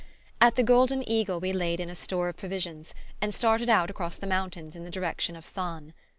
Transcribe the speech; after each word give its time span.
At 0.41 0.55
the 0.55 0.63
Golden 0.63 1.07
Eagle 1.07 1.39
we 1.39 1.53
laid 1.53 1.79
in 1.79 1.87
a 1.87 1.93
store 1.93 2.27
of 2.29 2.35
provisions, 2.35 2.95
and 3.21 3.31
started 3.31 3.69
out 3.69 3.91
across 3.91 4.17
the 4.17 4.25
mountains 4.25 4.75
in 4.75 4.83
the 4.83 4.89
direction 4.89 5.35
of 5.35 5.45
Thann. 5.45 5.93